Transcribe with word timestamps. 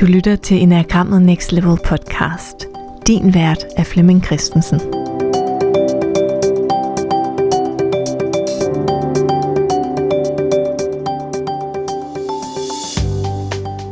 Du 0.00 0.06
lytter 0.06 0.36
til 0.36 0.62
Enagrammet 0.62 1.22
Next 1.22 1.52
Level 1.52 1.78
podcast. 1.84 2.66
Din 3.06 3.34
vært 3.34 3.64
er 3.76 3.84
Flemming 3.84 4.24
Christensen. 4.24 4.80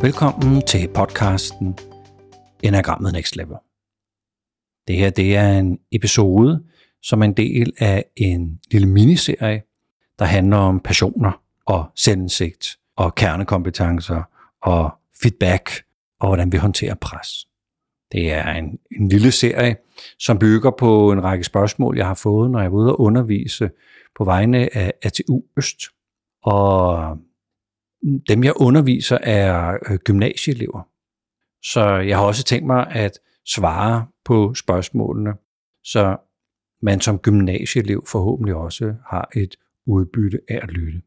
Velkommen 0.02 0.62
til 0.62 0.88
podcasten 0.88 1.78
Enagrammet 2.62 3.12
Next 3.12 3.36
Level. 3.36 3.56
Det 4.88 4.96
her 4.96 5.10
det 5.10 5.36
er 5.36 5.58
en 5.58 5.78
episode, 5.92 6.64
som 7.02 7.20
er 7.20 7.24
en 7.24 7.32
del 7.32 7.72
af 7.78 8.04
en 8.16 8.60
lille 8.70 8.88
miniserie, 8.88 9.62
der 10.18 10.24
handler 10.24 10.56
om 10.56 10.80
passioner 10.80 11.42
og 11.66 11.86
selvindsigt 11.94 12.78
og 12.96 13.14
kernekompetencer 13.14 14.22
og 14.62 14.90
feedback 15.22 15.87
og 16.20 16.28
hvordan 16.28 16.52
vi 16.52 16.56
håndterer 16.56 16.94
pres. 16.94 17.48
Det 18.12 18.32
er 18.32 18.54
en, 18.54 18.78
en 19.00 19.08
lille 19.08 19.32
serie, 19.32 19.76
som 20.18 20.38
bygger 20.38 20.70
på 20.70 21.12
en 21.12 21.24
række 21.24 21.44
spørgsmål, 21.44 21.96
jeg 21.96 22.06
har 22.06 22.14
fået, 22.14 22.50
når 22.50 22.58
jeg 22.58 22.66
er 22.66 22.70
ude 22.70 22.92
og 22.92 23.00
undervise 23.00 23.70
på 24.16 24.24
vegne 24.24 24.76
af 24.76 24.92
ATU 25.02 25.42
Øst. 25.58 25.82
Og 26.42 27.18
dem, 28.28 28.44
jeg 28.44 28.52
underviser, 28.56 29.18
er 29.22 29.78
øh, 29.90 29.98
gymnasieelever. 29.98 30.88
Så 31.62 31.96
jeg 31.96 32.18
har 32.18 32.24
også 32.24 32.44
tænkt 32.44 32.66
mig 32.66 32.86
at 32.90 33.18
svare 33.46 34.06
på 34.24 34.54
spørgsmålene, 34.54 35.34
så 35.84 36.16
man 36.82 37.00
som 37.00 37.18
gymnasieelev 37.18 38.04
forhåbentlig 38.06 38.54
også 38.54 38.94
har 39.06 39.30
et 39.36 39.56
udbytte 39.86 40.40
af 40.48 40.60
at 40.62 40.70
lytte. 40.70 41.02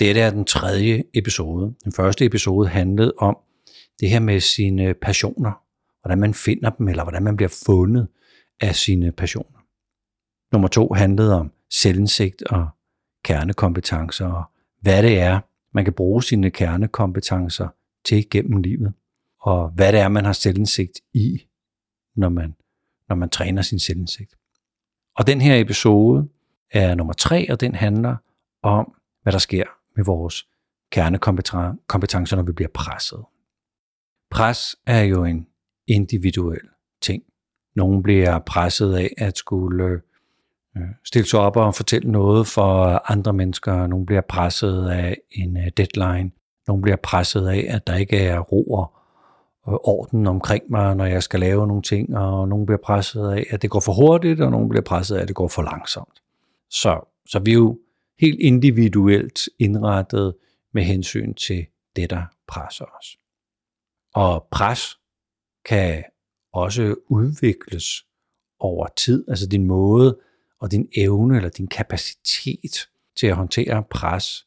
Dette 0.00 0.20
er 0.20 0.30
den 0.30 0.44
tredje 0.44 1.04
episode. 1.14 1.74
Den 1.84 1.92
første 1.92 2.24
episode 2.24 2.68
handlede 2.68 3.14
om 3.18 3.36
det 4.02 4.10
her 4.10 4.20
med 4.20 4.40
sine 4.40 4.94
passioner, 4.94 5.52
hvordan 6.02 6.18
man 6.18 6.34
finder 6.34 6.70
dem, 6.70 6.88
eller 6.88 7.02
hvordan 7.02 7.22
man 7.22 7.36
bliver 7.36 7.62
fundet 7.66 8.08
af 8.60 8.74
sine 8.74 9.12
passioner. 9.12 9.58
Nummer 10.52 10.68
to 10.68 10.92
handlede 10.92 11.40
om 11.40 11.52
selvindsigt 11.70 12.42
og 12.42 12.68
kernekompetencer, 13.24 14.26
og 14.26 14.44
hvad 14.80 15.02
det 15.02 15.18
er, 15.18 15.40
man 15.74 15.84
kan 15.84 15.92
bruge 15.92 16.22
sine 16.22 16.50
kernekompetencer 16.50 17.68
til 18.04 18.30
gennem 18.30 18.62
livet, 18.62 18.92
og 19.40 19.68
hvad 19.68 19.92
det 19.92 20.00
er, 20.00 20.08
man 20.08 20.24
har 20.24 20.32
selvindsigt 20.32 21.00
i, 21.14 21.46
når 22.16 22.28
man, 22.28 22.54
når 23.08 23.16
man 23.16 23.30
træner 23.30 23.62
sin 23.62 23.78
selvindsigt. 23.78 24.34
Og 25.16 25.26
den 25.26 25.40
her 25.40 25.60
episode 25.60 26.28
er 26.70 26.94
nummer 26.94 27.12
tre, 27.12 27.52
og 27.52 27.60
den 27.60 27.74
handler 27.74 28.16
om, 28.62 28.94
hvad 29.22 29.32
der 29.32 29.38
sker 29.38 29.64
med 29.96 30.04
vores 30.04 30.46
kernekompetencer, 30.90 32.36
når 32.36 32.42
vi 32.42 32.52
bliver 32.52 32.70
presset. 32.74 33.24
Pres 34.32 34.76
er 34.86 35.02
jo 35.02 35.24
en 35.24 35.46
individuel 35.86 36.60
ting. 37.00 37.22
Nogle 37.76 38.02
bliver 38.02 38.38
presset 38.38 38.94
af 38.94 39.14
at 39.18 39.38
skulle 39.38 40.00
øh, 40.76 40.82
stille 41.04 41.28
sig 41.28 41.40
op 41.40 41.56
og 41.56 41.74
fortælle 41.74 42.12
noget 42.12 42.46
for 42.46 43.02
andre 43.12 43.32
mennesker. 43.32 43.86
Nogle 43.86 44.06
bliver 44.06 44.20
presset 44.20 44.88
af 44.88 45.16
en 45.30 45.56
øh, 45.56 45.70
deadline. 45.76 46.30
Nogle 46.66 46.82
bliver 46.82 46.96
presset 46.96 47.48
af, 47.48 47.66
at 47.68 47.86
der 47.86 47.96
ikke 47.96 48.18
er 48.18 48.38
ro 48.38 48.62
og 48.62 48.92
øh, 49.68 49.78
orden 49.84 50.26
omkring 50.26 50.62
mig, 50.70 50.96
når 50.96 51.04
jeg 51.04 51.22
skal 51.22 51.40
lave 51.40 51.66
nogle 51.66 51.82
ting, 51.82 52.16
og 52.16 52.48
nogle 52.48 52.66
bliver 52.66 52.80
presset 52.84 53.30
af, 53.30 53.46
at 53.50 53.62
det 53.62 53.70
går 53.70 53.80
for 53.80 53.92
hurtigt, 53.92 54.40
og 54.40 54.50
nogle 54.50 54.68
bliver 54.68 54.82
presset 54.82 55.16
af, 55.16 55.22
at 55.22 55.28
det 55.28 55.36
går 55.36 55.48
for 55.48 55.62
langsomt. 55.62 56.22
Så, 56.70 57.00
så 57.26 57.38
vi 57.38 57.50
er 57.50 57.54
jo 57.54 57.78
helt 58.20 58.40
individuelt 58.40 59.40
indrettet 59.58 60.34
med 60.74 60.82
hensyn 60.82 61.34
til 61.34 61.66
det, 61.96 62.10
der 62.10 62.22
presser 62.48 62.84
os. 62.98 63.21
Og 64.14 64.48
pres 64.50 64.98
kan 65.64 66.04
også 66.52 66.94
udvikles 67.08 68.06
over 68.58 68.86
tid, 68.96 69.24
altså 69.28 69.46
din 69.46 69.66
måde 69.66 70.18
og 70.60 70.70
din 70.70 70.88
evne 70.96 71.36
eller 71.36 71.48
din 71.48 71.66
kapacitet 71.66 72.88
til 73.16 73.26
at 73.26 73.36
håndtere 73.36 73.84
pres 73.90 74.46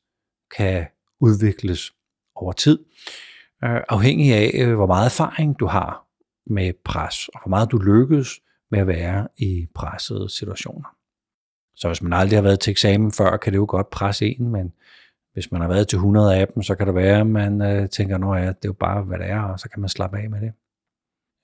kan 0.58 0.86
udvikles 1.20 1.94
over 2.36 2.52
tid, 2.52 2.80
øh, 3.64 3.82
afhængig 3.90 4.34
af, 4.34 4.52
øh, 4.54 4.76
hvor 4.76 4.88
meget 4.88 5.06
erfaring 5.06 5.60
du 5.60 5.66
har 5.66 6.08
med 6.46 6.74
pres, 6.86 7.28
og 7.28 7.40
hvor 7.42 7.50
meget 7.50 7.72
du 7.72 7.78
lykkes 7.78 8.40
med 8.72 8.80
at 8.80 8.88
være 8.88 9.28
i 9.38 9.68
pressede 9.76 10.30
situationer. 10.30 10.96
Så 11.76 11.88
hvis 11.88 12.02
man 12.02 12.14
aldrig 12.14 12.38
har 12.38 12.44
været 12.44 12.60
til 12.60 12.72
eksamen 12.72 13.12
før, 13.12 13.38
kan 13.38 13.54
det 13.54 13.58
jo 13.58 13.66
godt 13.70 13.90
presse 13.90 14.26
en, 14.26 14.50
men 14.50 14.74
hvis 15.36 15.52
man 15.52 15.62
har 15.62 15.68
været 15.68 15.88
til 15.88 15.96
100 15.96 16.36
af 16.36 16.48
dem, 16.48 16.64
så 16.64 16.76
kan 16.76 16.88
det 16.88 16.96
være, 16.96 17.20
at 17.20 17.28
man 17.28 17.62
øh, 17.62 17.90
tænker, 17.90 18.32
at 18.32 18.42
ja, 18.42 18.48
det 18.48 18.48
er 18.48 18.56
jo 18.66 18.74
bare, 18.74 19.04
hvad 19.04 19.20
det 19.20 19.30
er, 19.30 19.42
og 19.42 19.60
så 19.60 19.70
kan 19.70 19.80
man 19.82 19.90
slappe 19.90 20.18
af 20.18 20.30
med 20.30 20.42
det. 20.42 20.52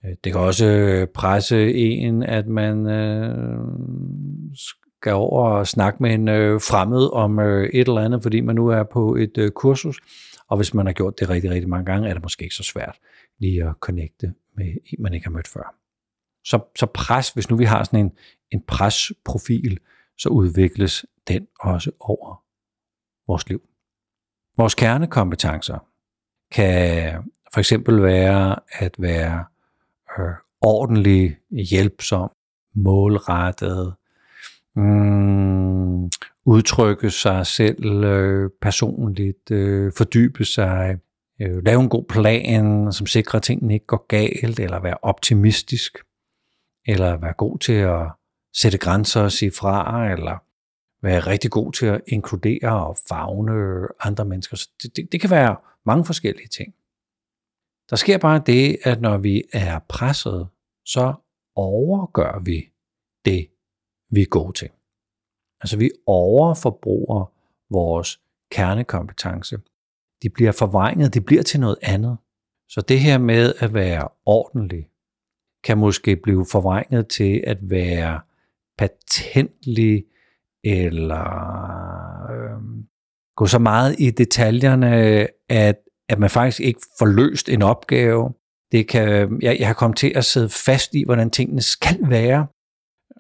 Øh, 0.06 0.16
det 0.24 0.32
kan 0.32 0.42
også 0.42 0.66
øh, 0.66 1.08
presse 1.08 1.74
en, 1.74 2.24
at 2.24 2.48
man 2.48 2.88
øh, 2.88 3.60
skal 4.56 5.14
over 5.14 5.50
og 5.50 5.68
snakke 5.68 6.04
med 6.04 6.14
en 6.14 6.28
øh, 6.28 6.62
fremmed 6.62 7.14
om 7.14 7.40
øh, 7.40 7.70
et 7.74 7.88
eller 7.88 8.02
andet, 8.02 8.24
fordi 8.24 8.42
man 8.42 8.56
nu 8.56 8.68
er 8.68 8.84
på 8.84 9.16
et 9.16 9.38
øh, 9.38 9.52
kursus, 9.52 10.00
og 10.48 10.58
hvis 10.58 10.74
man 10.74 10.86
har 10.86 10.94
gjort 10.94 11.20
det 11.20 11.30
rigtig, 11.30 11.52
rigtig 11.52 11.70
mange 11.70 11.86
gange, 11.86 12.10
er 12.10 12.14
det 12.14 12.24
måske 12.24 12.44
ikke 12.44 12.56
så 12.56 12.64
svært 12.64 13.00
lige 13.40 13.64
at 13.64 13.76
connecte 13.80 14.34
med 14.58 14.66
en, 14.66 15.04
man 15.04 15.14
ikke 15.14 15.26
har 15.26 15.32
mødt 15.32 15.48
før. 15.48 15.76
Så, 16.46 16.60
så 16.80 16.86
pres, 16.86 17.30
hvis 17.30 17.50
nu 17.50 17.56
vi 17.56 17.66
har 17.66 17.84
sådan 17.84 18.00
en, 18.00 18.12
en 18.52 18.62
presprofil, 18.68 19.80
så 20.18 20.30
udvikles 20.30 21.06
den 21.28 21.48
også 21.60 21.92
over 22.00 22.44
vores 23.28 23.50
liv. 23.50 23.62
Vores 24.58 24.76
kernekompetencer 24.76 25.86
kan 26.52 27.14
for 27.54 27.60
eksempel 27.60 28.04
være 28.04 28.56
at 28.72 28.96
være 28.98 29.46
øh, 30.20 30.34
ordentlig, 30.62 31.38
hjælpsom, 31.52 32.32
målrettet, 32.76 33.96
mm, 34.76 36.10
udtrykke 36.46 37.10
sig 37.10 37.48
selv 37.48 38.04
øh, 38.04 38.50
personligt, 38.62 39.52
øh, 39.52 39.92
fordybe 39.98 40.46
sig, 40.46 40.98
øh, 41.42 41.66
lave 41.66 41.82
en 41.82 41.90
god 41.90 42.06
plan, 42.10 42.92
som 42.92 43.08
sikrer, 43.08 43.38
at 43.38 43.44
tingene 43.44 43.74
ikke 43.74 43.86
går 43.86 44.06
galt, 44.08 44.60
eller 44.60 44.80
være 44.80 44.98
optimistisk, 45.02 45.98
eller 46.88 47.18
være 47.18 47.34
god 47.34 47.60
til 47.60 47.74
at 47.74 48.12
sætte 48.54 48.78
grænser 48.78 49.22
og 49.22 49.32
sige 49.32 49.52
fra, 49.52 50.12
eller 50.12 50.44
være 51.02 51.20
rigtig 51.20 51.52
god 51.52 51.74
til 51.74 51.86
at 51.86 52.02
inkludere 52.08 52.88
og 52.88 52.98
fagne 53.10 53.88
andre 54.00 54.26
mennesker. 54.26 54.58
Så 54.58 54.70
det, 54.84 54.96
det, 54.96 55.12
det 55.12 55.22
kan 55.22 55.30
være 55.30 55.56
mange 55.86 56.06
forskellige 56.06 56.48
ting. 56.48 56.74
Der 57.90 57.96
sker 57.96 58.18
bare 58.18 58.42
det, 58.46 58.78
at 58.84 59.02
når 59.02 59.18
vi 59.18 59.44
er 59.54 59.80
presset, 59.80 60.48
så 60.86 61.14
overgør 61.56 62.42
vi 62.46 62.72
det, 63.26 63.48
vi 64.10 64.22
er 64.22 64.26
gode 64.26 64.54
til. 64.54 64.70
Altså 65.62 65.78
vi 65.78 65.92
overforbruger 66.06 67.32
vores 67.70 68.22
kernekompetence. 68.52 69.58
De 70.24 70.30
bliver 70.30 70.52
forvrænget, 70.52 71.14
de 71.14 71.22
bliver 71.22 71.44
til 71.44 71.60
noget 71.60 71.78
andet. 71.82 72.18
Så 72.70 72.82
det 72.82 73.00
her 73.00 73.18
med 73.18 73.54
at 73.60 73.74
være 73.74 74.08
ordentlig, 74.26 74.88
kan 75.64 75.78
måske 75.78 76.16
blive 76.16 76.46
forvrænget 76.52 77.08
til 77.08 77.44
at 77.48 77.58
være 77.62 78.20
patentlig, 78.78 80.06
eller 80.64 81.24
øh, 82.32 82.62
gå 83.36 83.46
så 83.46 83.60
meget 83.60 83.96
i 84.00 84.10
detaljerne, 84.10 85.28
at, 85.50 85.76
at 86.10 86.20
man 86.20 86.30
faktisk 86.30 86.60
ikke 86.60 86.82
får 87.00 87.06
løst 87.06 87.50
en 87.50 87.62
opgave. 87.62 88.34
Det 88.72 88.88
kan, 88.88 89.38
jeg, 89.42 89.58
jeg 89.60 89.68
har 89.68 89.74
kommet 89.74 89.98
til 89.98 90.12
at 90.16 90.26
sidde 90.26 90.50
fast 90.50 90.94
i, 90.94 91.04
hvordan 91.06 91.30
tingene 91.30 91.62
skal 91.62 91.98
være, 92.02 92.48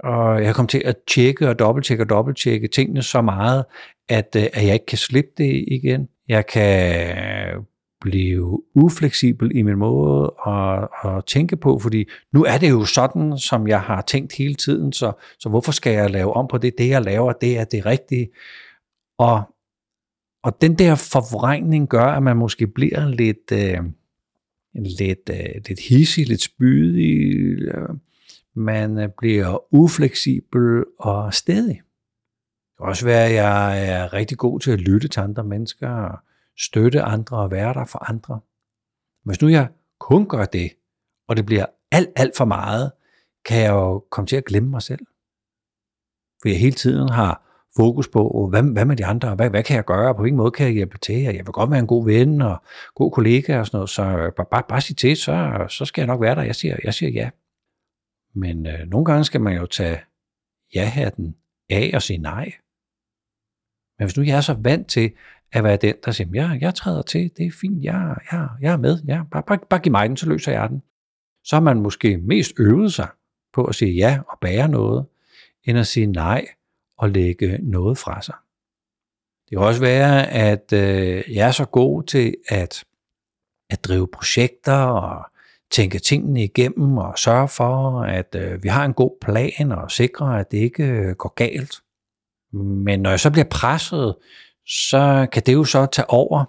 og 0.03 0.39
jeg 0.39 0.47
har 0.47 0.53
kommet 0.53 0.69
til 0.69 0.81
at 0.85 0.95
tjekke 1.07 1.49
og 1.49 1.59
dobbelttjekke 1.59 2.03
og 2.03 2.09
dobbelttjekke 2.09 2.67
tingene 2.67 3.03
så 3.03 3.21
meget, 3.21 3.65
at, 4.09 4.35
øh, 4.37 4.43
at 4.53 4.65
jeg 4.65 4.73
ikke 4.73 4.85
kan 4.85 4.97
slippe 4.97 5.31
det 5.37 5.65
igen. 5.67 6.07
Jeg 6.27 6.45
kan 6.45 7.65
blive 8.01 8.75
ufleksibel 8.75 9.51
i 9.55 9.61
min 9.61 9.77
måde 9.77 10.33
at, 10.47 10.87
at 11.05 11.25
tænke 11.25 11.57
på, 11.57 11.79
fordi 11.79 12.05
nu 12.33 12.43
er 12.43 12.57
det 12.57 12.69
jo 12.69 12.85
sådan, 12.85 13.37
som 13.37 13.67
jeg 13.67 13.81
har 13.81 14.01
tænkt 14.01 14.33
hele 14.37 14.55
tiden, 14.55 14.93
så, 14.93 15.11
så 15.39 15.49
hvorfor 15.49 15.71
skal 15.71 15.93
jeg 15.93 16.09
lave 16.09 16.33
om 16.33 16.47
på 16.47 16.57
det? 16.57 16.73
Det, 16.77 16.89
jeg 16.89 17.01
laver, 17.01 17.31
det 17.31 17.57
er 17.59 17.63
det 17.63 17.85
rigtige. 17.85 18.29
Og, 19.17 19.43
og 20.43 20.61
den 20.61 20.77
der 20.77 20.95
forvrængning 20.95 21.89
gør, 21.89 22.05
at 22.05 22.23
man 22.23 22.37
måske 22.37 22.67
bliver 22.67 23.07
lidt, 23.07 23.51
øh, 23.53 23.79
lidt, 24.75 25.29
øh, 25.29 25.61
lidt 25.67 25.79
hissig, 25.79 26.27
lidt 26.27 26.41
spydig. 26.41 27.21
Øh, 27.61 27.89
man 28.55 28.97
øh, 28.97 29.09
bliver 29.17 29.73
ufleksibel 29.73 30.83
og 30.99 31.33
stedig. 31.33 31.75
Det 31.75 32.77
kan 32.77 32.87
også 32.87 33.05
være, 33.05 33.25
at 33.25 33.33
jeg 33.33 33.87
er 33.89 34.13
rigtig 34.13 34.37
god 34.37 34.59
til 34.59 34.71
at 34.71 34.81
lytte 34.81 35.07
til 35.07 35.19
andre 35.19 35.43
mennesker, 35.43 36.21
støtte 36.65 37.01
andre 37.01 37.37
og 37.37 37.51
være 37.51 37.73
der 37.73 37.85
for 37.85 38.09
andre. 38.09 38.39
Hvis 39.23 39.41
nu 39.41 39.47
jeg 39.47 39.67
kun 39.99 40.27
gør 40.27 40.45
det, 40.45 40.71
og 41.27 41.37
det 41.37 41.45
bliver 41.45 41.65
alt, 41.91 42.09
alt 42.15 42.37
for 42.37 42.45
meget, 42.45 42.91
kan 43.45 43.61
jeg 43.61 43.69
jo 43.71 44.05
komme 44.11 44.27
til 44.27 44.35
at 44.35 44.45
glemme 44.45 44.69
mig 44.69 44.81
selv. 44.81 45.05
For 46.41 46.49
jeg 46.49 46.59
hele 46.59 46.75
tiden 46.75 47.09
har 47.09 47.51
fokus 47.75 48.07
på, 48.07 48.47
hvad, 48.49 48.63
hvad 48.63 48.85
med 48.85 48.95
de 48.95 49.05
andre, 49.05 49.35
hvad, 49.35 49.49
hvad 49.49 49.63
kan 49.63 49.75
jeg 49.75 49.85
gøre, 49.85 50.15
på 50.15 50.21
hvilken 50.21 50.37
måde 50.37 50.51
kan 50.51 50.65
jeg 50.65 50.73
hjælpe 50.73 50.97
til, 50.97 51.15
jeg 51.15 51.33
vil 51.33 51.45
godt 51.45 51.71
være 51.71 51.79
en 51.79 51.87
god 51.87 52.05
ven 52.05 52.41
og 52.41 52.63
god 52.95 53.11
kollega 53.11 53.59
og 53.59 53.67
sådan 53.67 53.77
noget, 53.77 53.89
så 53.89 54.31
bare, 54.35 54.45
bare, 54.51 54.63
bare 54.69 54.81
sig 54.81 54.97
til, 54.97 55.17
så, 55.17 55.65
så 55.69 55.85
skal 55.85 56.01
jeg 56.01 56.07
nok 56.07 56.21
være 56.21 56.35
der, 56.35 56.41
jeg 56.41 56.55
siger, 56.55 56.77
jeg 56.83 56.93
siger 56.93 57.11
ja. 57.11 57.29
Men 58.35 58.67
øh, 58.67 58.87
nogle 58.87 59.05
gange 59.05 59.23
skal 59.23 59.41
man 59.41 59.57
jo 59.57 59.65
tage 59.65 59.99
ja-hatten 60.75 61.35
af 61.69 61.91
og 61.93 62.01
sige 62.01 62.17
nej. 62.17 62.53
Men 63.97 64.05
hvis 64.05 64.17
nu 64.17 64.23
jeg 64.23 64.37
er 64.37 64.41
så 64.41 64.53
vant 64.53 64.87
til 64.87 65.11
at 65.53 65.63
være 65.63 65.77
den, 65.77 65.95
der 66.05 66.11
siger, 66.11 66.29
ja, 66.33 66.57
jeg 66.61 66.75
træder 66.75 67.01
til, 67.01 67.31
det 67.37 67.45
er 67.45 67.51
fint, 67.61 67.83
ja, 67.83 67.97
ja, 68.31 68.45
jeg 68.61 68.73
er 68.73 68.77
med, 68.77 68.99
ja, 69.07 69.21
bare, 69.31 69.43
bare, 69.47 69.59
bare 69.69 69.79
giv 69.79 69.91
mig 69.91 70.09
den, 70.09 70.17
så 70.17 70.29
løser 70.29 70.51
jeg 70.51 70.69
den. 70.69 70.81
Så 71.43 71.55
har 71.55 71.61
man 71.61 71.81
måske 71.81 72.17
mest 72.17 72.51
øvet 72.59 72.93
sig 72.93 73.07
på 73.53 73.65
at 73.65 73.75
sige 73.75 73.93
ja 73.93 74.19
og 74.27 74.37
bære 74.41 74.67
noget, 74.67 75.05
end 75.63 75.77
at 75.77 75.87
sige 75.87 76.05
nej 76.07 76.45
og 76.97 77.09
lægge 77.09 77.57
noget 77.61 77.97
fra 77.97 78.21
sig. 78.21 78.35
Det 79.49 79.57
kan 79.57 79.67
også 79.67 79.81
være, 79.81 80.29
at 80.31 80.73
øh, 80.73 81.35
jeg 81.35 81.47
er 81.47 81.51
så 81.51 81.65
god 81.65 82.03
til 82.03 82.35
at, 82.49 82.83
at 83.69 83.83
drive 83.83 84.07
projekter 84.07 84.73
og 84.73 85.25
tænke 85.71 85.99
tingene 85.99 86.43
igennem 86.43 86.97
og 86.97 87.19
sørge 87.19 87.47
for, 87.47 88.01
at 88.01 88.35
øh, 88.35 88.63
vi 88.63 88.69
har 88.69 88.85
en 88.85 88.93
god 88.93 89.17
plan 89.21 89.71
og 89.71 89.91
sikre, 89.91 90.39
at 90.39 90.51
det 90.51 90.57
ikke 90.57 90.83
øh, 90.83 91.15
går 91.15 91.33
galt. 91.33 91.81
Men 92.53 92.99
når 92.99 93.09
jeg 93.09 93.19
så 93.19 93.31
bliver 93.31 93.45
presset, 93.51 94.15
så 94.67 95.27
kan 95.31 95.43
det 95.45 95.53
jo 95.53 95.63
så 95.63 95.85
tage 95.85 96.09
over, 96.09 96.45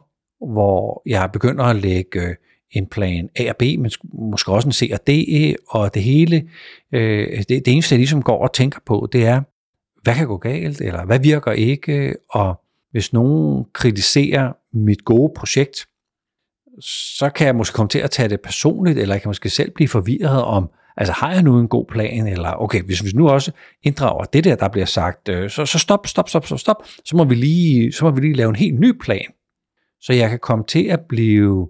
hvor 0.52 1.02
jeg 1.06 1.30
begynder 1.32 1.64
at 1.64 1.76
lægge 1.76 2.20
øh, 2.20 2.34
en 2.70 2.86
plan 2.86 3.28
A 3.36 3.48
og 3.48 3.56
B, 3.56 3.62
men 3.62 3.90
måske 4.12 4.52
også 4.52 4.68
en 4.68 4.72
C 4.72 4.90
og 4.92 5.06
D, 5.06 5.10
og 5.68 5.94
det 5.94 6.02
hele, 6.02 6.48
øh, 6.92 7.38
det, 7.38 7.48
det 7.48 7.68
eneste, 7.68 7.94
jeg 7.94 7.98
ligesom 7.98 8.22
går 8.22 8.42
og 8.42 8.52
tænker 8.52 8.78
på, 8.86 9.08
det 9.12 9.26
er, 9.26 9.42
hvad 10.02 10.14
kan 10.14 10.26
gå 10.26 10.36
galt, 10.36 10.80
eller 10.80 11.04
hvad 11.04 11.20
virker 11.20 11.52
ikke, 11.52 12.14
og 12.30 12.60
hvis 12.90 13.12
nogen 13.12 13.64
kritiserer 13.72 14.52
mit 14.72 15.04
gode 15.04 15.32
projekt, 15.36 15.86
så 16.80 17.30
kan 17.34 17.46
jeg 17.46 17.56
måske 17.56 17.74
komme 17.74 17.88
til 17.88 17.98
at 17.98 18.10
tage 18.10 18.28
det 18.28 18.40
personligt, 18.40 18.98
eller 18.98 19.14
jeg 19.14 19.22
kan 19.22 19.28
måske 19.28 19.50
selv 19.50 19.70
blive 19.70 19.88
forvirret 19.88 20.42
om, 20.44 20.70
altså 20.96 21.12
har 21.12 21.32
jeg 21.32 21.42
nu 21.42 21.58
en 21.58 21.68
god 21.68 21.86
plan, 21.86 22.26
eller 22.26 22.62
okay, 22.62 22.82
hvis 22.82 23.04
vi 23.04 23.10
nu 23.14 23.28
også 23.28 23.52
inddrager 23.82 24.24
det 24.24 24.44
der, 24.44 24.56
der 24.56 24.68
bliver 24.68 24.86
sagt, 24.86 25.28
øh, 25.28 25.50
så, 25.50 25.66
så 25.66 25.78
stop, 25.78 26.06
stop, 26.06 26.28
stop, 26.28 26.46
stop, 26.46 26.58
stop, 26.58 26.76
så 27.04 27.16
må, 27.16 27.24
vi 27.24 27.34
lige, 27.34 27.92
så 27.92 28.04
må 28.04 28.10
vi 28.10 28.20
lige 28.20 28.34
lave 28.34 28.48
en 28.48 28.56
helt 28.56 28.80
ny 28.80 28.98
plan, 28.98 29.32
så 30.00 30.12
jeg 30.12 30.30
kan 30.30 30.38
komme 30.38 30.64
til 30.64 30.84
at 30.84 31.00
blive 31.08 31.68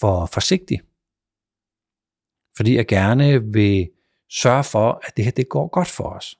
for 0.00 0.26
forsigtig. 0.26 0.80
Fordi 2.56 2.76
jeg 2.76 2.86
gerne 2.86 3.52
vil 3.52 3.88
sørge 4.30 4.64
for, 4.64 5.00
at 5.04 5.16
det 5.16 5.24
her 5.24 5.32
det 5.32 5.48
går 5.48 5.68
godt 5.68 5.88
for 5.88 6.04
os. 6.04 6.38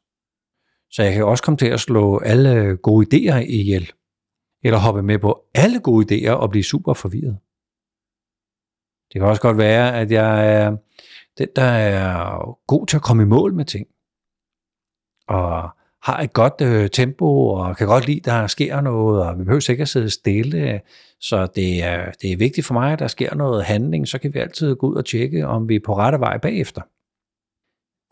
Så 0.91 1.03
jeg 1.03 1.13
kan 1.13 1.25
også 1.25 1.45
komme 1.45 1.59
til 1.59 1.67
at 1.67 1.81
slå 1.81 2.19
alle 2.19 2.77
gode 2.77 3.07
idéer 3.07 3.37
ihjel. 3.37 3.93
Eller 4.65 4.79
hoppe 4.79 5.03
med 5.03 5.19
på 5.19 5.45
alle 5.55 5.81
gode 5.81 6.07
idéer 6.07 6.31
og 6.31 6.51
blive 6.51 6.65
super 6.65 6.95
forvirret. 6.95 7.39
Det 9.13 9.21
kan 9.21 9.29
også 9.29 9.43
godt 9.43 9.59
være, 9.59 10.01
at 10.01 10.13
jeg 10.13 10.55
er 10.55 10.77
den, 11.39 11.49
der 11.57 11.63
er 11.63 12.59
god 12.67 12.87
til 12.87 12.97
at 12.97 13.03
komme 13.03 13.23
i 13.23 13.27
mål 13.27 13.55
med 13.55 13.65
ting. 13.65 13.87
Og 15.29 15.71
har 16.03 16.21
et 16.21 16.33
godt 16.33 16.61
øh, 16.63 16.91
tempo, 16.91 17.49
og 17.49 17.77
kan 17.77 17.87
godt 17.87 18.07
lide, 18.07 18.19
at 18.19 18.25
der 18.25 18.47
sker 18.47 18.81
noget, 18.81 19.27
og 19.27 19.39
vi 19.39 19.45
behøver 19.45 19.61
sikkert 19.61 19.89
sidde 19.89 20.11
stille. 20.11 20.81
Så 21.21 21.47
det 21.47 21.85
er, 21.85 22.11
det 22.23 22.33
er 22.33 22.37
vigtigt 22.37 22.67
for 22.67 22.75
mig, 22.75 22.93
at 22.93 22.99
der 22.99 23.07
sker 23.07 23.35
noget 23.35 23.65
handling, 23.65 24.09
så 24.09 24.19
kan 24.19 24.35
vi 24.35 24.39
altid 24.39 24.77
gå 24.77 24.87
ud 24.87 24.97
og 24.97 25.05
tjekke, 25.05 25.47
om 25.47 25.69
vi 25.69 25.77
er 25.77 25.81
på 25.85 25.97
rette 25.97 26.21
vej 26.21 26.39
bagefter. 26.39 26.83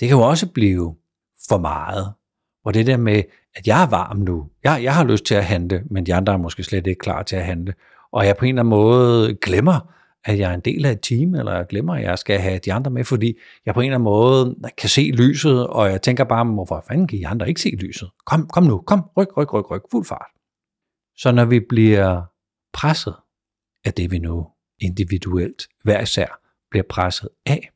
Det 0.00 0.08
kan 0.08 0.16
jo 0.16 0.22
også 0.22 0.52
blive 0.52 0.94
for 1.48 1.58
meget. 1.58 2.12
Og 2.64 2.74
det 2.74 2.86
der 2.86 2.96
med, 2.96 3.22
at 3.54 3.66
jeg 3.66 3.82
er 3.82 3.86
varm 3.86 4.16
nu, 4.16 4.48
jeg, 4.64 4.80
jeg 4.82 4.94
har 4.94 5.04
lyst 5.04 5.24
til 5.24 5.34
at 5.34 5.44
handle, 5.44 5.82
men 5.90 6.06
de 6.06 6.14
andre 6.14 6.32
er 6.32 6.36
måske 6.36 6.62
slet 6.62 6.86
ikke 6.86 6.98
klar 6.98 7.22
til 7.22 7.36
at 7.36 7.44
handle. 7.44 7.74
Og 8.12 8.26
jeg 8.26 8.36
på 8.36 8.44
en 8.44 8.48
eller 8.48 8.62
anden 8.62 8.70
måde 8.70 9.34
glemmer, 9.34 9.94
at 10.24 10.38
jeg 10.38 10.50
er 10.50 10.54
en 10.54 10.60
del 10.60 10.84
af 10.86 10.92
et 10.92 11.00
team, 11.02 11.34
eller 11.34 11.52
jeg 11.52 11.66
glemmer, 11.68 11.94
at 11.94 12.02
jeg 12.02 12.18
skal 12.18 12.40
have 12.40 12.58
de 12.58 12.72
andre 12.72 12.90
med, 12.90 13.04
fordi 13.04 13.38
jeg 13.66 13.74
på 13.74 13.80
en 13.80 13.86
eller 13.86 13.94
anden 13.94 14.04
måde 14.04 14.56
kan 14.78 14.88
se 14.88 15.02
lyset, 15.02 15.66
og 15.66 15.90
jeg 15.90 16.02
tænker 16.02 16.24
bare, 16.24 16.44
hvorfor 16.44 16.84
fanden 16.88 17.06
kan 17.06 17.18
de 17.18 17.26
andre 17.26 17.48
ikke 17.48 17.60
se 17.60 17.70
lyset? 17.70 18.10
Kom, 18.26 18.46
kom 18.46 18.62
nu, 18.62 18.78
kom, 18.78 19.10
ryk, 19.16 19.36
ryk, 19.36 19.54
ryk, 19.54 19.70
ryk, 19.70 19.82
fuld 19.90 20.04
fart. 20.04 20.30
Så 21.16 21.32
når 21.32 21.44
vi 21.44 21.60
bliver 21.68 22.22
presset 22.72 23.14
af 23.84 23.94
det, 23.94 24.10
vi 24.10 24.18
nu 24.18 24.46
individuelt 24.80 25.68
hver 25.84 26.00
især 26.00 26.40
bliver 26.70 26.84
presset 26.88 27.28
af, 27.46 27.70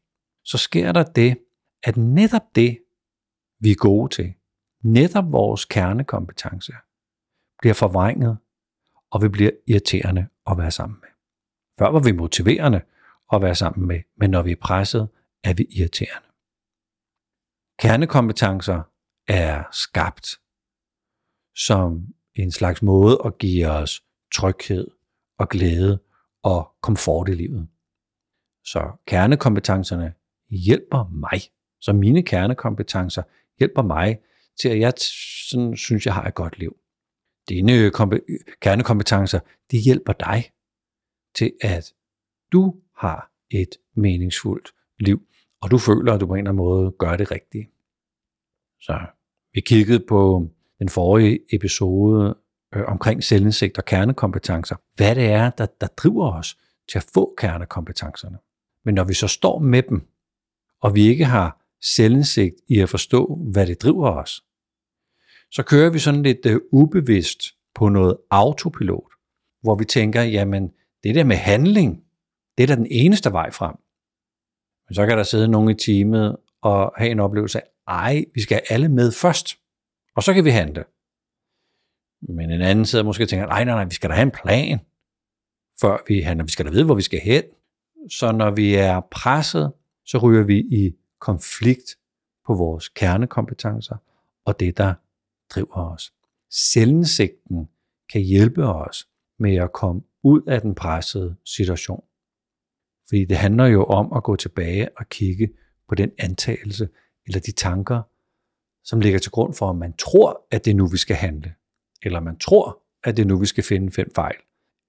så 0.45 0.59
sker 0.59 0.93
der 0.93 1.03
det, 1.03 1.37
at 1.83 1.97
netop 1.97 2.43
det, 2.55 2.79
vi 3.61 3.71
er 3.71 3.75
gode 3.75 4.15
til, 4.15 4.35
netop 4.83 5.33
vores 5.33 5.65
kernekompetence, 5.65 6.73
bliver 7.59 7.75
forvrænget, 7.75 8.39
og 9.11 9.23
vi 9.23 9.29
bliver 9.29 9.51
irriterende 9.67 10.27
at 10.51 10.59
være 10.59 10.71
sammen 10.71 10.99
med. 11.01 11.14
Før 11.79 11.91
var 11.91 12.01
vi 12.01 12.13
motiverende 12.13 12.81
at 13.33 13.43
være 13.43 13.55
sammen 13.55 13.89
med, 13.89 14.01
men 14.17 14.31
når 14.31 14.43
vi 14.43 14.53
er 14.53 14.57
presset, 14.61 15.09
er 15.45 15.55
vi 15.55 15.67
irriterende. 15.71 16.29
Kernekompetencer 17.79 18.83
er 19.29 19.65
skabt 19.73 20.41
som 21.57 22.07
en 22.35 22.51
slags 22.51 22.83
måde 22.83 23.19
at 23.25 23.39
give 23.39 23.71
os 23.71 24.05
tryghed 24.35 24.91
og 25.39 25.49
glæde 25.49 25.99
og 26.43 26.73
komfort 26.83 27.29
i 27.29 27.33
livet. 27.33 27.69
Så 28.65 28.91
kernekompetencerne 29.07 30.15
hjælper 30.51 31.09
mig. 31.09 31.41
Så 31.81 31.93
mine 31.93 32.23
kernekompetencer 32.23 33.23
hjælper 33.59 33.83
mig 33.83 34.19
til, 34.61 34.69
at 34.69 34.81
jeg 34.81 34.93
sådan, 35.51 35.77
synes, 35.77 36.07
jeg 36.07 36.15
har 36.15 36.25
et 36.25 36.35
godt 36.35 36.59
liv. 36.59 36.77
Dine 37.49 37.91
kernekompetencer, 38.61 39.41
de 39.71 39.79
hjælper 39.79 40.13
dig 40.13 40.51
til, 41.35 41.53
at 41.61 41.93
du 42.53 42.75
har 42.97 43.31
et 43.51 43.77
meningsfuldt 43.95 44.75
liv, 45.01 45.23
og 45.61 45.71
du 45.71 45.79
føler, 45.79 46.13
at 46.13 46.21
du 46.21 46.27
på 46.27 46.35
en 46.35 46.39
eller 46.39 46.51
anden 46.51 46.65
måde 46.65 46.95
gør 46.99 47.17
det 47.17 47.31
rigtige. 47.31 47.71
Så 48.81 49.07
vi 49.53 49.61
kiggede 49.61 50.05
på 50.09 50.49
den 50.79 50.89
forrige 50.89 51.41
episode 51.53 52.37
øh, 52.75 52.83
omkring 52.87 53.25
selvindsigt 53.25 53.79
og 53.79 53.85
kernekompetencer. 53.85 54.77
Hvad 54.95 55.15
det 55.15 55.25
er, 55.25 55.51
der, 55.51 55.67
der 55.81 55.87
driver 55.87 56.33
os 56.33 56.59
til 56.89 56.99
at 56.99 57.07
få 57.15 57.35
kernekompetencerne. 57.39 58.39
Men 58.85 58.95
når 58.95 59.05
vi 59.05 59.15
så 59.15 59.29
står 59.29 59.59
med 59.59 59.83
dem, 59.83 60.09
og 60.81 60.95
vi 60.95 61.07
ikke 61.07 61.25
har 61.25 61.65
selvindsigt 61.83 62.55
i 62.69 62.81
at 62.81 62.89
forstå, 62.89 63.39
hvad 63.53 63.67
det 63.67 63.83
driver 63.83 64.11
os, 64.11 64.45
så 65.51 65.63
kører 65.63 65.91
vi 65.91 65.99
sådan 65.99 66.23
lidt 66.23 66.47
øh, 66.47 66.61
ubevidst 66.73 67.43
på 67.75 67.89
noget 67.89 68.17
autopilot, 68.31 69.13
hvor 69.63 69.75
vi 69.75 69.85
tænker, 69.85 70.23
jamen 70.23 70.71
det 71.05 71.15
der 71.15 71.25
med 71.25 71.37
handling, 71.37 72.05
det 72.59 72.63
er 72.63 72.67
da 72.67 72.75
den 72.75 72.87
eneste 72.91 73.33
vej 73.33 73.51
frem. 73.51 73.75
Men 74.89 74.95
så 74.95 75.07
kan 75.07 75.19
der 75.19 75.25
sidde 75.25 75.49
nogen 75.49 75.71
i 75.71 75.75
teamet 75.75 76.37
og 76.63 76.93
have 76.97 77.11
en 77.11 77.21
oplevelse 77.21 77.61
af, 77.61 77.65
ej, 77.89 78.25
vi 78.35 78.41
skal 78.41 78.55
have 78.55 78.73
alle 78.73 78.89
med 78.89 79.13
først, 79.13 79.59
og 80.17 80.23
så 80.23 80.35
kan 80.35 80.45
vi 80.45 80.51
handle. 80.51 80.85
Men 82.29 82.51
en 82.51 82.61
anden 82.61 82.87
sidder 82.87 83.05
måske 83.05 83.25
og 83.25 83.29
tænker, 83.29 83.47
nej, 83.47 83.65
nej, 83.65 83.75
nej, 83.75 83.85
vi 83.85 83.95
skal 83.95 84.11
da 84.11 84.15
have 84.15 84.23
en 84.23 84.31
plan, 84.31 84.79
før 85.81 85.99
vi 86.09 86.21
handler. 86.21 86.45
Vi 86.45 86.51
skal 86.51 86.67
da 86.67 86.71
vide, 86.71 86.85
hvor 86.85 86.95
vi 86.95 87.03
skal 87.03 87.21
hen. 87.21 87.43
Så 88.11 88.33
når 88.33 88.51
vi 88.51 88.75
er 88.75 89.01
presset, 89.11 89.73
så 90.05 90.19
ryger 90.19 90.43
vi 90.43 90.59
i 90.59 90.95
konflikt 91.19 91.97
på 92.47 92.55
vores 92.55 92.89
kernekompetencer 92.89 93.97
og 94.45 94.61
det, 94.61 94.79
der 94.79 94.95
driver 95.51 95.93
os. 95.93 96.13
Selvindsigten 96.51 97.69
kan 98.13 98.21
hjælpe 98.21 98.65
os 98.65 99.09
med 99.39 99.57
at 99.57 99.73
komme 99.73 100.03
ud 100.25 100.43
af 100.47 100.61
den 100.61 100.75
pressede 100.75 101.37
situation. 101.45 102.05
Fordi 103.09 103.25
det 103.25 103.37
handler 103.37 103.67
jo 103.67 103.85
om 103.85 104.13
at 104.17 104.23
gå 104.23 104.37
tilbage 104.37 104.89
og 104.99 105.09
kigge 105.09 105.49
på 105.89 105.95
den 105.95 106.11
antagelse 106.19 106.89
eller 107.27 107.41
de 107.41 107.53
tanker, 107.53 108.03
som 108.85 109.01
ligger 109.01 109.19
til 109.19 109.31
grund 109.31 109.55
for, 109.55 109.71
at 109.71 109.77
man 109.77 109.97
tror, 109.97 110.47
at 110.51 110.65
det 110.65 110.71
er 110.71 110.75
nu, 110.75 110.87
vi 110.87 110.97
skal 110.97 111.17
handle. 111.17 111.55
Eller 112.03 112.21
man 112.21 112.39
tror, 112.39 112.83
at 113.05 113.17
det 113.17 113.23
er 113.23 113.27
nu, 113.27 113.39
vi 113.39 113.47
skal 113.47 113.65
finde 113.65 113.93
fem 113.93 114.11
fejl. 114.15 114.37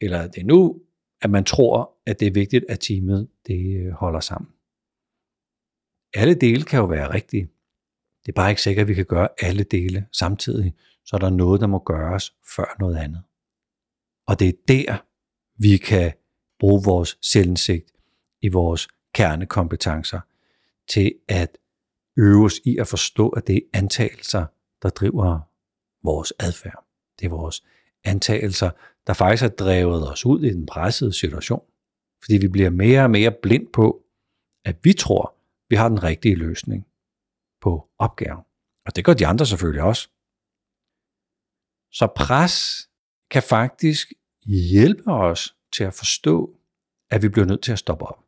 Eller 0.01 0.19
at 0.21 0.35
det 0.35 0.41
er 0.41 0.45
nu, 0.45 0.81
at 1.21 1.29
man 1.29 1.43
tror, 1.43 1.97
at 2.05 2.19
det 2.19 2.27
er 2.27 2.31
vigtigt, 2.31 2.65
at 2.69 2.79
teamet 2.79 3.29
det 3.47 3.85
øh, 3.85 3.91
holder 3.91 4.19
sammen. 4.19 4.51
Alle 6.13 6.35
dele 6.35 6.63
kan 6.63 6.79
jo 6.79 6.85
være 6.85 7.13
rigtige. 7.13 7.49
Det 8.25 8.31
er 8.31 8.35
bare 8.35 8.49
ikke 8.49 8.61
sikkert, 8.61 8.83
at 8.83 8.87
vi 8.87 8.93
kan 8.93 9.05
gøre 9.05 9.27
alle 9.41 9.63
dele 9.63 10.07
samtidig, 10.11 10.73
så 11.05 11.15
er 11.15 11.19
der 11.19 11.29
noget, 11.29 11.61
der 11.61 11.67
må 11.67 11.79
gøres 11.79 12.33
før 12.55 12.75
noget 12.79 12.97
andet. 12.97 13.23
Og 14.27 14.39
det 14.39 14.47
er 14.47 14.53
der, 14.67 15.05
vi 15.57 15.77
kan 15.77 16.13
bruge 16.59 16.83
vores 16.85 17.17
selvindsigt 17.21 17.91
i 18.41 18.47
vores 18.47 18.87
kernekompetencer 19.13 20.19
til 20.87 21.15
at 21.27 21.57
øve 22.17 22.45
os 22.45 22.61
i 22.65 22.77
at 22.77 22.87
forstå, 22.87 23.29
at 23.29 23.47
det 23.47 23.55
er 23.55 23.61
antagelser, 23.73 24.45
der 24.81 24.89
driver 24.89 25.39
vores 26.03 26.33
adfærd. 26.39 26.85
Det 27.19 27.25
er 27.25 27.29
vores 27.29 27.63
antagelser, 28.03 28.71
der 29.07 29.13
faktisk 29.13 29.41
har 29.41 29.49
drevet 29.49 30.11
os 30.11 30.25
ud 30.25 30.43
i 30.43 30.49
den 30.49 30.65
pressede 30.65 31.13
situation. 31.13 31.61
Fordi 32.23 32.37
vi 32.37 32.47
bliver 32.47 32.69
mere 32.69 33.03
og 33.03 33.11
mere 33.11 33.31
blind 33.31 33.67
på, 33.73 34.05
at 34.65 34.77
vi 34.83 34.93
tror, 34.93 35.35
vi 35.69 35.75
har 35.75 35.89
den 35.89 36.03
rigtige 36.03 36.35
løsning 36.35 36.87
på 37.61 37.89
opgaven. 37.97 38.43
Og 38.85 38.95
det 38.95 39.05
gør 39.05 39.13
de 39.13 39.27
andre 39.27 39.45
selvfølgelig 39.45 39.83
også. 39.83 40.09
Så 41.91 42.07
pres 42.15 42.89
kan 43.31 43.43
faktisk 43.43 44.13
hjælpe 44.45 45.11
os 45.11 45.55
til 45.73 45.83
at 45.83 45.93
forstå, 45.93 46.55
at 47.11 47.23
vi 47.23 47.29
bliver 47.29 47.45
nødt 47.45 47.63
til 47.63 47.71
at 47.71 47.79
stoppe 47.79 48.05
op. 48.05 48.19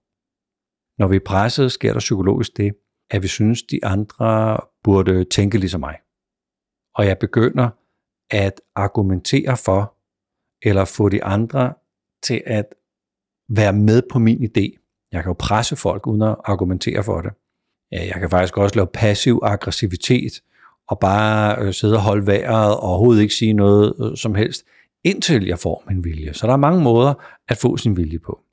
Når 1.00 1.08
vi 1.08 1.16
er 1.16 1.26
presset, 1.26 1.72
sker 1.72 1.94
der 1.94 2.00
psykologisk 2.00 2.58
det, 2.58 2.74
at 3.10 3.24
vi 3.24 3.28
synes, 3.28 3.64
de 3.64 3.86
andre 3.86 4.58
burde 4.84 5.24
tænke 5.24 5.58
ligesom 5.58 5.80
mig. 5.80 5.98
Og 6.96 7.06
jeg 7.06 7.18
begynder 7.20 7.70
at 8.30 8.62
argumentere 8.76 9.58
for, 9.58 9.96
eller 10.62 10.86
få 10.86 11.10
de 11.10 11.24
andre 11.24 11.74
til 12.24 12.44
at 12.46 12.66
være 13.50 13.74
med 13.74 14.02
på 14.12 14.20
min 14.20 14.44
idé. 14.44 14.78
Jeg 15.12 15.24
kan 15.24 15.30
jo 15.30 15.36
presse 15.40 15.76
folk 15.76 16.08
uden 16.08 16.22
at 16.22 16.36
argumentere 16.46 17.04
for 17.04 17.22
det. 17.22 17.34
Jeg 17.92 18.16
kan 18.20 18.30
faktisk 18.30 18.58
også 18.58 18.76
lave 18.76 18.88
passiv 18.88 19.40
aggressivitet, 19.44 20.44
og 20.88 21.00
bare 21.00 21.62
øh, 21.62 21.74
sidde 21.74 21.96
og 21.96 22.02
holde 22.02 22.28
vejret 22.28 22.74
og 22.74 22.80
overhovedet 22.80 23.22
ikke 23.22 23.34
sige 23.34 23.54
noget 23.54 23.94
øh, 24.00 24.18
som 24.18 24.36
helst, 24.36 24.66
indtil 25.08 25.46
jeg 25.46 25.60
får 25.60 25.84
min 25.88 26.04
vilje. 26.04 26.34
Så 26.34 26.48
der 26.48 26.54
er 26.54 26.58
mange 26.58 26.84
måder 26.84 27.14
at 27.48 27.58
få 27.58 27.78
sin 27.78 27.98
vilje 27.98 28.20
på. 28.20 28.44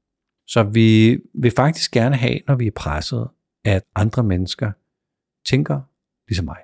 Så 0.47 0.63
vi 0.63 1.19
vil 1.35 1.53
faktisk 1.57 1.93
gerne 1.93 2.17
have, 2.17 2.41
når 2.49 2.55
vi 2.55 2.67
er 2.67 2.71
presset, 2.77 3.29
at 3.65 3.83
andre 3.95 4.23
mennesker 4.23 4.73
tænker 5.47 5.81
ligesom 6.29 6.45
mig. 6.45 6.59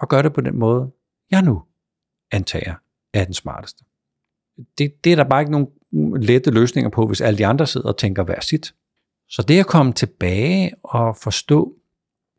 Og 0.00 0.08
gør 0.08 0.22
det 0.22 0.32
på 0.32 0.40
den 0.40 0.58
måde, 0.58 0.92
jeg 1.30 1.42
nu 1.42 1.62
antager 2.32 2.74
er 3.14 3.24
den 3.24 3.34
smarteste. 3.34 3.84
Det, 4.78 5.04
det 5.04 5.12
er 5.12 5.16
der 5.16 5.24
bare 5.24 5.42
ikke 5.42 5.52
nogen 5.52 5.68
lette 6.22 6.50
løsninger 6.50 6.90
på, 6.90 7.06
hvis 7.06 7.20
alle 7.20 7.38
de 7.38 7.46
andre 7.46 7.66
sidder 7.66 7.88
og 7.88 7.98
tænker 7.98 8.24
hver 8.24 8.40
sit. 8.40 8.74
Så 9.28 9.42
det 9.42 9.60
at 9.60 9.66
komme 9.66 9.92
tilbage 9.92 10.72
og 10.84 11.16
forstå, 11.16 11.76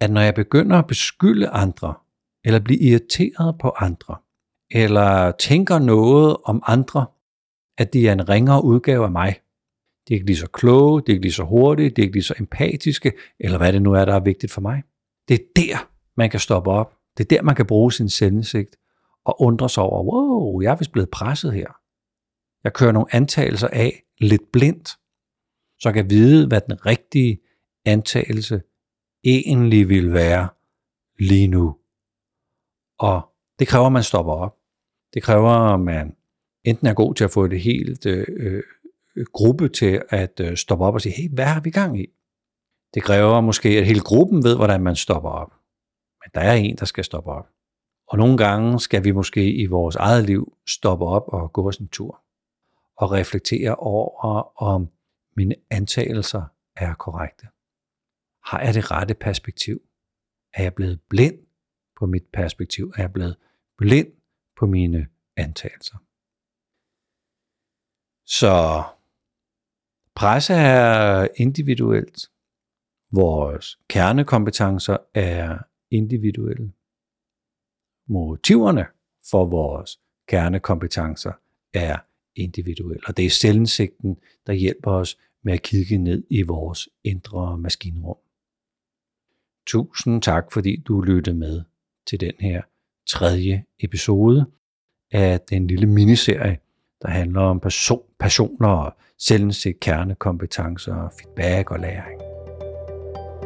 at 0.02 0.12
når 0.12 0.22
jeg 0.22 0.36
begynder 0.36 0.80
at 0.80 0.88
beskylde 0.88 1.50
andre, 1.50 1.94
eller 2.44 2.60
blive 2.60 2.80
irriteret 2.80 3.58
på 3.62 3.70
andre, 3.70 4.16
eller 4.72 5.32
tænker 5.32 5.80
noget 5.80 6.38
om 6.44 6.64
andre, 6.68 7.06
at 7.78 7.94
de 7.94 8.08
er 8.08 8.14
en 8.14 8.30
ringere 8.30 8.64
udgave 8.64 9.04
af 9.04 9.12
mig. 9.12 9.36
De 10.08 10.14
er 10.14 10.16
ikke 10.16 10.26
lige 10.26 10.38
så 10.38 10.48
kloge, 10.48 11.02
de 11.02 11.12
er 11.12 11.14
ikke 11.16 11.26
lige 11.26 11.34
så 11.34 11.44
hurtige, 11.44 11.90
de 11.90 12.02
er 12.02 12.04
ikke 12.04 12.16
lige 12.16 12.24
så 12.24 12.34
empatiske, 12.40 13.14
eller 13.40 13.58
hvad 13.58 13.74
det 13.74 13.82
nu 13.82 13.94
er, 13.94 14.06
der 14.06 14.16
er 14.16 14.20
vigtigt 14.20 14.52
for 14.52 14.62
mig. 14.62 14.84
Det 15.28 15.34
er 15.34 15.46
der, 15.56 15.90
man 16.18 16.30
kan 16.30 16.40
stoppe 16.40 16.72
op. 16.72 16.94
Det 17.18 17.24
er 17.24 17.36
der, 17.36 17.42
man 17.42 17.56
kan 17.56 17.68
bruge 17.68 17.94
sin 17.94 18.10
selvindsigt 18.10 18.76
og 19.26 19.42
undre 19.42 19.70
sig 19.70 19.84
over, 19.84 20.04
wow, 20.04 20.62
jeg 20.62 20.72
er 20.72 20.76
vist 20.76 20.92
blevet 20.92 21.10
presset 21.10 21.54
her. 21.54 21.68
Jeg 22.64 22.74
kører 22.74 22.92
nogle 22.92 23.16
antagelser 23.16 23.68
af 23.68 24.04
lidt 24.20 24.52
blindt, 24.54 24.90
så 25.80 25.90
jeg 25.90 25.94
kan 25.94 26.10
vide, 26.10 26.48
hvad 26.48 26.62
den 26.62 26.86
rigtige 26.86 27.40
antagelse 27.86 28.62
egentlig 29.24 29.90
vil 29.90 30.14
være 30.14 30.50
lige 31.20 31.48
nu. 31.48 31.78
Og 33.00 33.22
det 33.60 33.68
kræver, 33.68 33.86
at 33.86 33.92
man 33.92 34.04
stopper 34.04 34.34
op. 34.34 34.61
Det 35.14 35.24
kræver, 35.24 35.50
at 35.50 35.80
man 35.80 36.16
enten 36.64 36.88
er 36.88 36.94
god 36.94 37.16
til 37.16 37.24
at 37.24 37.32
få 37.32 37.48
det 37.48 37.62
helt 37.62 38.06
øh, 38.06 38.26
øh, 38.30 38.64
gruppe 39.34 39.70
til 39.70 40.02
at 40.10 40.40
øh, 40.40 40.58
stoppe 40.58 40.86
op 40.86 40.94
og 40.94 41.02
sige, 41.02 41.16
hey, 41.22 41.30
hvad 41.34 41.46
har 41.46 41.62
vi 41.62 41.70
gang 41.70 42.00
i? 42.00 42.06
Det 42.94 43.04
kræver 43.04 43.42
måske, 43.42 43.70
at 43.70 43.86
hele 43.86 44.00
gruppen 44.00 44.44
ved, 44.44 44.56
hvordan 44.56 44.82
man 44.82 44.96
stopper 44.96 45.30
op. 45.30 45.52
Men 46.24 46.32
der 46.34 46.42
er 46.42 46.54
en, 46.54 46.76
der 46.76 46.86
skal 46.86 47.04
stoppe 47.04 47.32
op. 47.32 47.48
Og 48.08 48.18
nogle 48.18 48.38
gange 48.38 48.80
skal 48.80 49.04
vi 49.04 49.12
måske 49.12 49.54
i 49.54 49.66
vores 49.66 49.96
eget 49.96 50.26
liv 50.26 50.58
stoppe 50.68 51.06
op 51.06 51.24
og 51.28 51.54
gå 51.54 51.68
os 51.68 51.78
en 51.78 51.88
tur. 51.88 52.22
Og 52.98 53.12
reflektere 53.12 53.76
over, 53.76 54.62
om 54.62 54.90
mine 55.38 55.56
antagelser 55.70 56.44
er 56.76 56.94
korrekte. 56.94 57.48
Har 58.46 58.62
jeg 58.62 58.74
det 58.74 58.92
rette 58.92 59.14
perspektiv? 59.14 59.82
Er 60.54 60.64
jeg 60.64 60.74
blevet 60.74 61.00
blind 61.10 61.40
på 62.00 62.06
mit 62.06 62.26
perspektiv? 62.34 62.94
Er 62.96 63.02
jeg 63.02 63.14
blevet 63.14 63.36
blind 63.78 64.08
på 64.62 64.68
mine 64.68 65.08
antagelser? 65.38 65.98
Så 68.26 68.84
presse 70.16 70.54
er 70.54 71.28
individuelt. 71.36 72.32
Vores 73.12 73.80
kernekompetencer 73.90 74.98
er 75.14 75.58
individuelle. 75.92 76.74
Motiverne 78.08 78.86
for 79.32 79.46
vores 79.46 80.00
kernekompetencer 80.28 81.32
er 81.74 81.98
individuelle. 82.36 83.02
Og 83.08 83.18
det 83.18 83.26
er 83.26 83.30
selvindsigten, 83.30 84.18
der 84.48 84.54
hjælper 84.54 84.92
os 84.92 85.18
med 85.44 85.54
at 85.54 85.62
kigge 85.62 85.98
ned 85.98 86.24
i 86.30 86.42
vores 86.42 86.90
indre 87.04 87.58
maskinrum. 87.58 88.18
Tusind 89.68 90.22
tak, 90.22 90.52
fordi 90.52 90.76
du 90.88 91.02
lyttede 91.02 91.38
med 91.38 91.64
til 92.08 92.20
den 92.20 92.34
her 92.40 92.62
tredje 93.08 93.64
episode 93.80 94.46
af 95.12 95.40
den 95.50 95.68
lille 95.68 95.88
miniserie, 95.88 96.58
der 97.02 97.10
handler 97.10 97.42
om 97.42 97.60
person, 97.60 98.02
personer 98.20 98.68
og 98.68 98.94
selvindsigt, 99.20 99.80
kernekompetencer, 99.80 101.10
feedback 101.22 101.72
og 101.72 101.80
læring. 101.80 102.22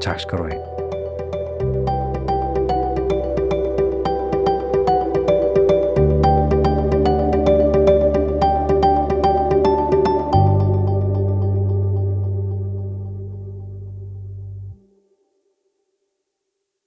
Tak 0.02 0.20
skal 0.20 0.38
du 0.38 0.44
have. 0.44 0.85